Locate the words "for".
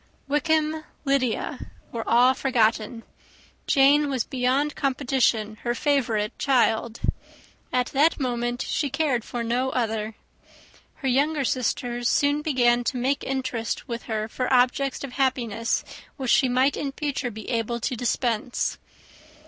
9.23-9.43, 14.27-14.51